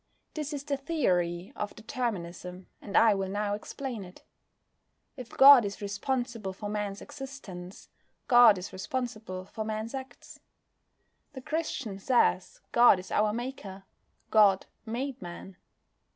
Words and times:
This 0.33 0.51
is 0.51 0.63
the 0.63 0.77
theory 0.77 1.53
of 1.55 1.75
Determinism, 1.75 2.65
and 2.81 2.97
I 2.97 3.13
will 3.13 3.29
now 3.29 3.53
explain 3.53 4.03
it. 4.03 4.23
If 5.15 5.29
God 5.29 5.63
is 5.63 5.79
responsible 5.79 6.53
for 6.53 6.69
Man's 6.69 7.03
existence, 7.03 7.87
God 8.27 8.57
is 8.57 8.73
responsible 8.73 9.45
for 9.45 9.63
Man's 9.63 9.93
acts. 9.93 10.39
The 11.33 11.41
Christian 11.41 11.99
says 11.99 12.61
God 12.71 12.97
is 12.97 13.11
our 13.11 13.31
Maker. 13.31 13.83
God 14.31 14.65
made 14.87 15.21
Man. 15.21 15.57